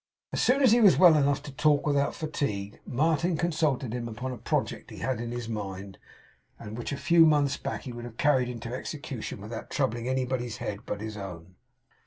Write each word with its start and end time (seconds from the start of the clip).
As 0.33 0.41
soon 0.41 0.63
as 0.63 0.71
he 0.71 0.81
was 0.81 0.97
well 0.97 1.15
enough 1.15 1.43
to 1.43 1.51
talk 1.51 1.85
without 1.85 2.15
fatigue, 2.15 2.79
Martin 2.87 3.37
consulted 3.37 3.93
him 3.93 4.07
upon 4.07 4.31
a 4.31 4.37
project 4.39 4.89
he 4.89 4.97
had 4.97 5.21
in 5.21 5.29
his 5.31 5.47
mind, 5.47 5.99
and 6.57 6.75
which 6.75 6.91
a 6.91 6.97
few 6.97 7.23
months 7.23 7.55
back 7.57 7.83
he 7.83 7.93
would 7.93 8.05
have 8.05 8.17
carried 8.17 8.49
into 8.49 8.73
execution 8.73 9.39
without 9.41 9.69
troubling 9.69 10.09
anybody's 10.09 10.57
head 10.57 10.79
but 10.87 11.01
his 11.01 11.17
own. 11.17 11.53